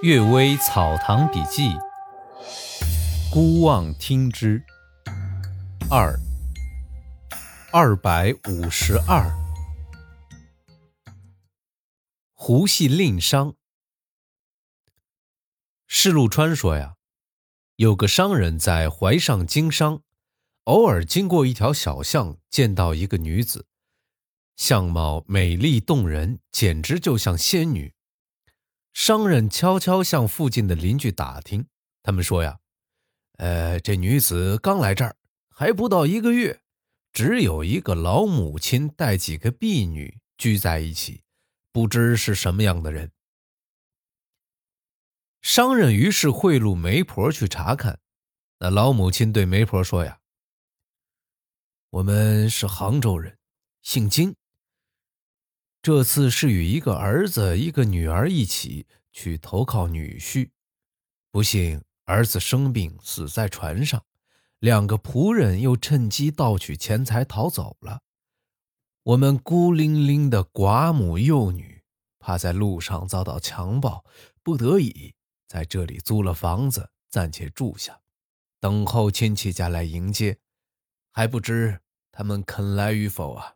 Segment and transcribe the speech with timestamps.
[0.02, 1.68] 《岳微草堂笔记》，
[3.30, 4.64] 孤望听之。
[5.90, 6.18] 二
[7.70, 9.30] 二百五十二。
[12.32, 13.54] 胡系令商。
[15.86, 16.94] 世禄川说呀，
[17.76, 20.00] 有个商人在淮上经商，
[20.64, 23.66] 偶尔经过一条小巷，见到一个女子，
[24.56, 27.92] 相貌美丽动人，简直就像仙女。
[28.92, 31.66] 商人悄悄向附近的邻居打听，
[32.02, 32.58] 他们说呀
[33.38, 35.16] ：“呃，这女子刚来这儿，
[35.48, 36.60] 还不到一个月，
[37.12, 41.22] 只有一个老母亲带几个婢女聚在一起，
[41.72, 43.12] 不知是什么样的人。”
[45.40, 47.98] 商人于是贿赂媒婆去查看。
[48.58, 50.20] 那老母亲对媒婆说：“呀，
[51.88, 53.38] 我们是杭州人，
[53.80, 54.34] 姓金。”
[55.82, 60.50] 这次是与一个儿子、一个女儿一起去投靠女婿，
[61.30, 64.04] 不幸儿子生病死在船上，
[64.58, 68.02] 两个仆人又趁机盗取钱财逃走了。
[69.04, 71.82] 我们孤零零的寡母幼女，
[72.18, 74.04] 怕在路上遭到强暴，
[74.42, 75.14] 不得已
[75.48, 77.98] 在这里租了房子暂且住下，
[78.60, 80.36] 等候亲戚家来迎接，
[81.10, 81.80] 还不知
[82.12, 83.54] 他们肯来与否啊。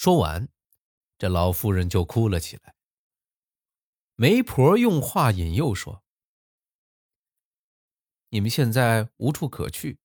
[0.00, 0.48] 说完，
[1.18, 2.76] 这老妇人就哭了起来。
[4.14, 6.04] 媒婆用话引诱说
[8.30, 9.98] ：“你们现在无处可去，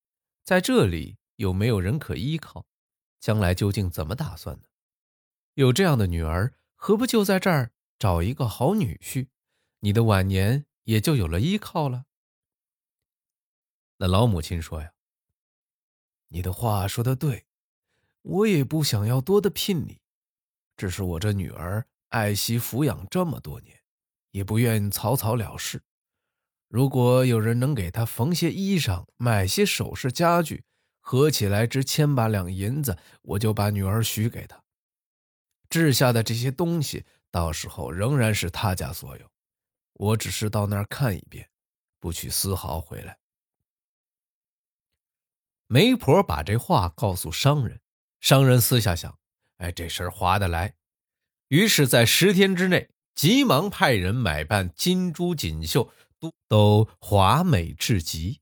[0.44, 2.66] 在这里又没有人可依靠，
[3.20, 4.64] 将来究竟怎么打算呢？
[5.54, 9.28] 有这样的女儿，何不就在这儿找一个好女婿？
[9.82, 12.06] 你的晚年也就有了依靠了。”
[13.98, 14.96] 那老母亲说：“呀，
[16.30, 17.46] 你的话说的对。”
[18.24, 20.00] 我也不想要多的聘礼，
[20.76, 23.82] 只是我这女儿爱惜抚养这么多年，
[24.32, 25.84] 也不愿草草了事。
[26.70, 30.64] 如果有人能给她缝些衣裳，买些首饰家具，
[31.02, 34.64] 合起来值千把两银子，我就把女儿许给他。
[35.70, 39.30] 治下的这些东西，到时候仍然是他家所有，
[39.94, 41.50] 我只是到那儿看一遍，
[42.00, 43.20] 不取丝毫回来。
[45.68, 47.82] 媒婆把这话告诉商人。
[48.24, 49.20] 商人私下想
[49.60, 50.76] ：“哎，这事儿划得来。”
[51.50, 58.40] 于是，在十天之内，急忙派人买办金珠锦绣，都都华美至极。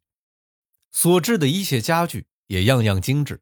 [0.92, 3.42] 所制的一切家具也样样精致。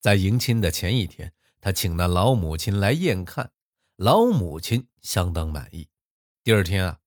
[0.00, 3.52] 在迎亲的前一天，他请那老母亲来验看，
[3.96, 5.90] 老母亲相当满意。
[6.42, 7.00] 第二天啊，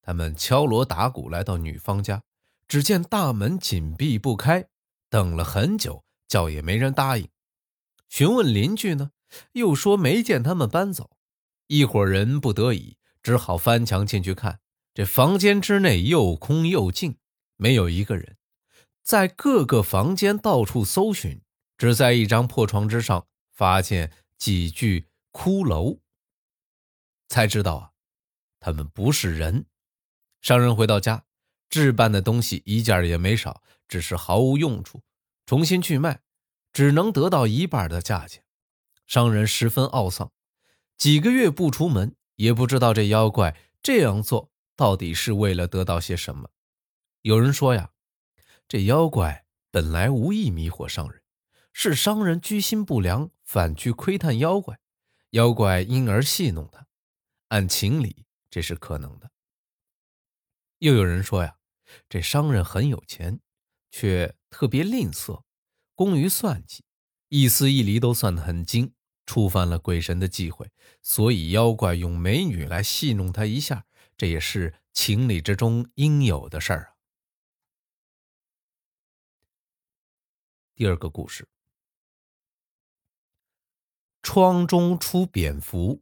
[0.00, 2.22] 他们敲锣打鼓来到女方家，
[2.68, 4.68] 只见大门紧闭不开，
[5.10, 7.28] 等了很久，叫也没人答应。
[8.08, 9.10] 询问邻居呢，
[9.52, 11.16] 又说没见他们搬走。
[11.66, 14.60] 一伙人不得已，只好翻墙进去看。
[14.94, 17.18] 这房间之内又空又静，
[17.56, 18.38] 没有一个人。
[19.02, 21.42] 在各个房间到处搜寻，
[21.76, 26.00] 只在一张破床之上发现几具骷髅。
[27.28, 27.90] 才知道啊，
[28.58, 29.66] 他们不是人。
[30.40, 31.24] 商人回到家，
[31.68, 35.02] 置办的东西一件也没少，只是毫无用处，
[35.44, 36.22] 重新去卖。
[36.76, 38.44] 只能得到一半的价钱，
[39.06, 40.30] 商人十分懊丧，
[40.98, 46.50] 几个月不出门，也不知道这妖怪这样做到底是为了得到些什么。
[47.22, 47.92] 有人说呀，
[48.68, 51.22] 这妖怪本来无意迷惑商人，
[51.72, 54.78] 是商人居心不良，反去窥探妖怪，
[55.30, 56.86] 妖怪因而戏弄他。
[57.48, 59.30] 按情理，这是可能的。
[60.80, 61.56] 又有人说呀，
[62.06, 63.40] 这商人很有钱，
[63.90, 65.45] 却特别吝啬。
[65.96, 66.84] 工于算计，
[67.30, 68.92] 一丝一厘都算得很精，
[69.24, 70.70] 触犯了鬼神的忌讳，
[71.00, 76.92] 所以妖怪用美女来戏弄他一下，这也是情理之中应有的事儿啊。
[80.74, 81.44] 第二个故事，
[84.22, 85.94] 《窗中出蝙蝠》。《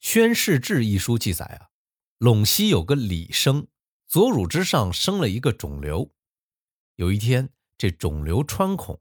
[0.00, 1.68] 宣世志》一书记载啊，
[2.18, 3.68] 陇西有个李生，
[4.06, 6.10] 左乳之上生了一个肿瘤，
[6.96, 7.50] 有一天。
[7.84, 8.98] 这肿瘤穿孔，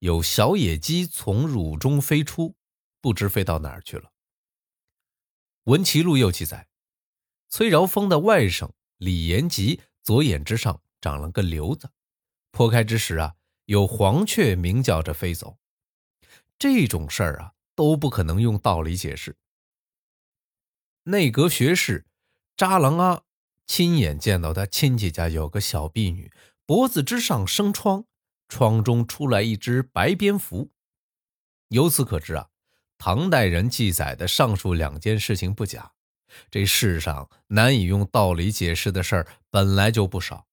[0.00, 2.56] 有小野鸡从乳中飞出，
[3.00, 4.10] 不知飞到哪儿去了。
[5.66, 6.66] 文奇录又记载，
[7.48, 11.88] 崔饶峰的外甥李延吉左眼之上长了个瘤子，
[12.50, 13.36] 破开之时啊，
[13.66, 15.58] 有黄雀鸣叫着飞走。
[16.58, 19.36] 这种事儿啊，都不可能用道理解释。
[21.04, 22.04] 内阁学士
[22.56, 23.22] 扎郎阿
[23.68, 26.32] 亲眼见到他亲戚家有个小婢女。
[26.68, 28.06] 脖子之上生疮，
[28.48, 30.70] 窗中出来一只白蝙蝠。
[31.68, 32.48] 由此可知啊，
[32.98, 35.92] 唐代人记载的上述两件事情不假。
[36.50, 40.46] 这世上难以用道理解释的事儿本来就不少，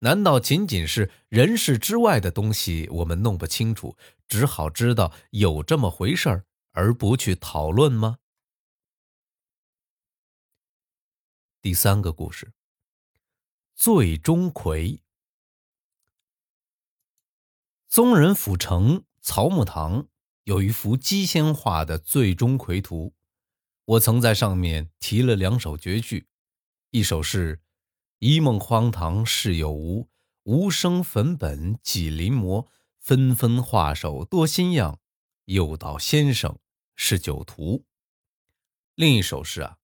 [0.00, 3.96] 难道仅仅是人世之外的东西我们弄不清楚，
[4.28, 8.18] 只好知道有这么回事儿，而不去讨论吗？
[11.60, 12.52] 第三个故事，
[13.74, 15.00] 醉钟馗。
[17.88, 20.08] 宗人府城曹木堂
[20.42, 23.14] 有一幅鸡仙画的醉钟馗图。
[23.84, 26.26] 我曾在上面题了两首绝句，
[26.90, 27.60] 一首是
[28.18, 30.08] “一梦荒唐事有无，
[30.42, 32.66] 无声粉本几临摹，
[32.98, 34.98] 纷纷画手多新样，
[35.44, 36.58] 又道先生
[36.96, 37.84] 是酒徒”。
[38.96, 39.78] 另一首是啊，“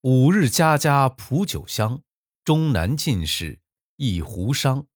[0.00, 2.02] 五日家家普酒香，
[2.42, 3.60] 终南进士
[3.96, 4.86] 一壶觞，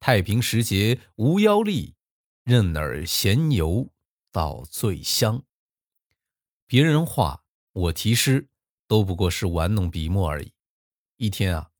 [0.00, 1.94] 太平时节无妖力，
[2.44, 3.90] 任尔闲游
[4.30, 5.44] 到醉乡。”
[6.66, 8.48] 别人画，我题诗，
[8.86, 10.52] 都不过是玩弄笔墨而已。
[11.16, 11.70] 一天啊，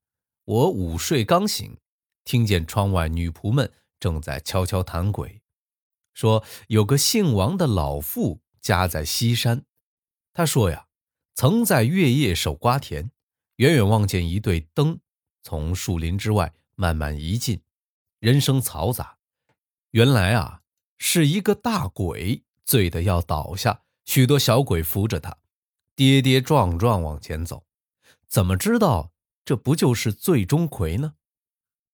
[0.44, 1.78] 我午睡刚醒，
[2.24, 5.42] 听见窗外女仆们正在悄悄谈鬼，
[6.12, 9.64] 说有个姓王的老妇家在西山。
[10.32, 10.88] 他说呀，
[11.34, 13.10] 曾在月夜守瓜田，
[13.56, 15.00] 远远望见一对灯
[15.42, 17.60] 从树林之外慢慢移近，
[18.20, 19.18] 人声嘈杂。
[19.90, 20.60] 原来啊，
[20.98, 23.82] 是一个大鬼醉得要倒下。
[24.04, 25.36] 许多小鬼扶着他，
[25.94, 27.64] 跌跌撞撞往前走。
[28.26, 29.12] 怎么知道
[29.44, 31.14] 这不就是醉钟馗呢？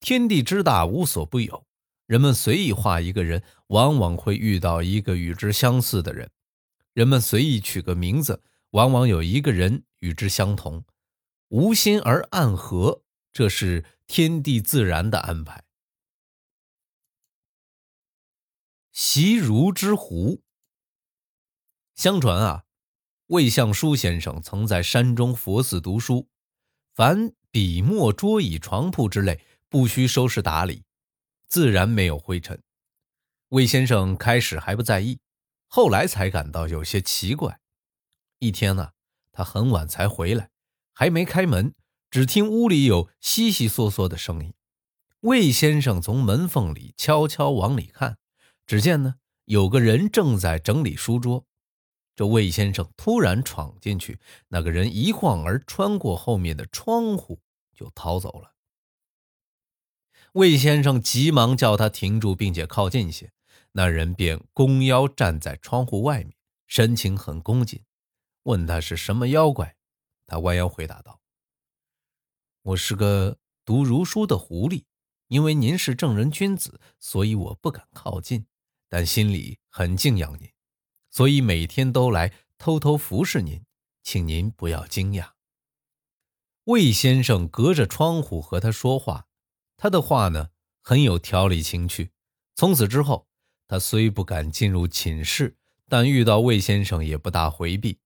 [0.00, 1.66] 天地之大，无所不有。
[2.06, 6.28] 人们随意画一个人，往往会遇到一个与之相似的人；
[6.92, 10.84] 人们随意取个名字，往往有一个人与之相同。
[11.48, 15.64] 无心而暗合，这是天地自然的安排。
[18.96, 20.40] 习如之湖。
[21.96, 22.64] 相传啊，
[23.26, 26.28] 魏相书先生曾在山中佛寺读书，
[26.94, 30.84] 凡笔墨、桌椅、床铺之类，不需收拾打理，
[31.48, 32.62] 自然没有灰尘。
[33.48, 35.18] 魏先生开始还不在意，
[35.66, 37.58] 后来才感到有些奇怪。
[38.38, 38.92] 一天呢，
[39.32, 40.50] 他很晚才回来，
[40.92, 41.74] 还没开门，
[42.12, 44.54] 只听屋里有悉悉嗦嗦的声音。
[45.22, 48.18] 魏先生从门缝里悄悄往里看，
[48.66, 51.46] 只见呢，有个人正在整理书桌。
[52.16, 57.40] 这魏先生突然闯进去，那个人一晃而穿过后面的窗户
[57.74, 58.54] 就逃走了。
[60.34, 63.32] 魏先生急忙叫他停住，并且靠近些，
[63.72, 67.84] 那人便弓腰站在窗户外面，神情很恭谨，
[68.44, 69.76] 问他是什么妖怪。
[70.26, 71.20] 他弯腰回答道
[72.62, 74.84] ：“我是个读儒书的狐狸，
[75.28, 78.46] 因为您是正人君子，所以我不敢靠近，
[78.94, 80.48] 但心里很敬仰您。”
[81.10, 83.64] 所以每天都来偷偷服侍您，
[84.04, 85.32] 请您不要惊讶。
[86.66, 89.26] 魏先生隔着窗户和他说话，
[89.76, 90.50] 他的话呢
[90.80, 92.12] 很有条理情趣。
[92.54, 93.26] 从此之后，
[93.66, 95.56] 他虽不敢进入寝室，
[95.88, 97.98] 但遇到魏先生也不大回避。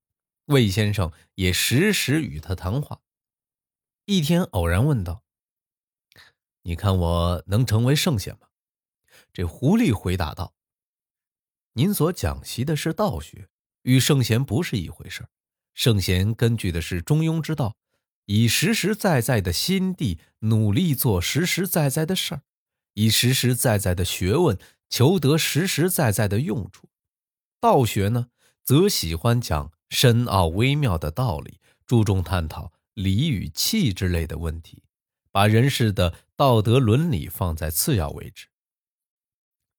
[0.47, 3.03] 魏先生也时时与他谈话。
[4.07, 5.23] 一天偶然问道
[6.65, 8.49] ：“你看我能成为圣贤吗？”
[9.35, 10.55] 这狐狸回答道。
[11.79, 13.47] 您所讲习的是道学，
[13.83, 15.29] 与圣贤不是一回事
[15.75, 17.77] 圣贤根据的是中庸之道，
[18.25, 22.43] 以实实在在的心地努力做实实在在的事儿，
[22.95, 24.59] 以实实在在的学问
[24.91, 26.89] 求得实实在在的用处。
[27.61, 28.27] 道学呢，
[28.65, 34.83] 则喜欢讲深奥微妙的道理，注重探讨理与气之类的问题，
[35.31, 38.48] 把人世的道德伦理放在次要位置。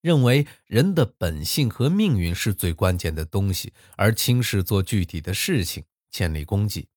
[0.02, 6.88] 认为人的本性和命运是最关键的东西，而轻视做具体的事情，建立功绩。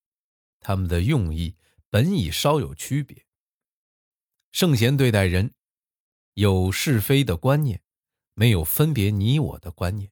[0.61, 1.57] 他们的用意
[1.91, 3.27] 本已稍有区别。
[4.53, 5.53] 圣贤对待人，
[6.35, 7.83] 有是非的观念，
[8.35, 10.11] 没有分别你我的观念；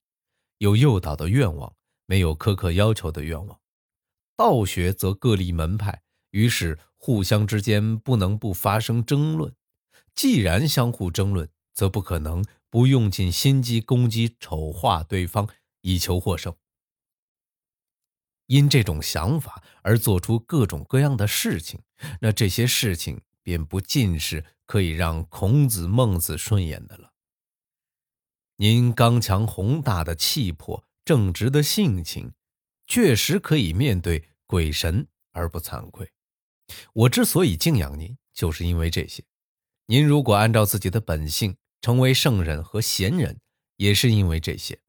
[0.59, 3.61] 有诱导的愿望，没有苛刻要求的愿望。
[4.35, 9.55] 道学则各立门派，于是互相之间不能不发生争论。
[10.15, 12.45] 既然相互争论，则不可能。
[12.71, 15.49] 不用尽心机攻击、丑化对方
[15.81, 16.55] 以求获胜，
[18.47, 21.83] 因这种想法而做出各种各样的事情，
[22.21, 27.13] 那这些事情便不尽是可以让孔子、孟子顺眼的了。
[28.57, 32.33] 您刚强宏大的气魄、正直的性情，
[32.87, 36.13] 确实可以面对鬼神而不惭愧。
[36.93, 39.25] 我之所以敬仰您，就是因为这些。
[39.87, 43.41] 您如果按照自己的本性，成为圣人和贤人，
[43.77, 44.81] 也是因为这些。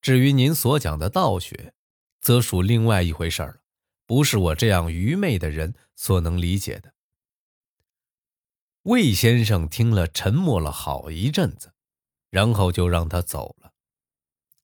[0.00, 1.74] 至于您所讲的道学，
[2.20, 3.62] 则属另外一回事了，
[4.06, 6.94] 不是我这样愚昧的人所能理解的。
[8.82, 11.72] 魏先生听了，沉默了好一阵子，
[12.30, 13.72] 然后就让他走了。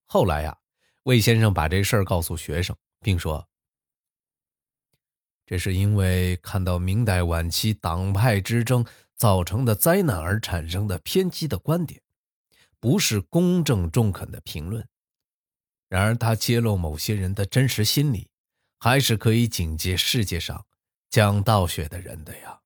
[0.07, 0.59] 后来呀，
[1.04, 3.49] 魏先生把这事儿告诉学生，并说。
[5.47, 8.85] 这是因为看到明代晚期党派之争
[9.18, 12.00] 造成的灾难而产生的偏激的观点，
[12.78, 14.88] 不是公正中肯的评论。
[15.88, 18.28] 然而，他揭露某些人的真实心理，
[18.78, 20.66] 还是可以警戒世界上
[21.10, 22.60] 讲道学的人的呀。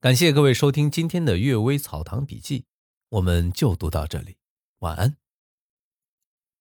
[0.00, 2.60] 感谢各位收听今天的《阅微草堂笔记》，
[3.08, 4.36] 我们就读到这里，
[4.78, 5.16] 晚安。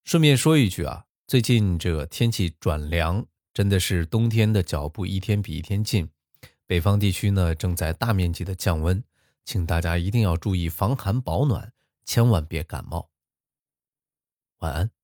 [0.03, 3.27] 顺便说一句啊，最近这天气转凉。
[3.53, 6.09] 真的是冬天的脚步一天比一天近，
[6.67, 9.03] 北方地区呢正在大面积的降温，
[9.43, 11.71] 请大家一定要注意防寒保暖，
[12.03, 13.11] 千万别感冒。
[14.59, 14.94] 晚安。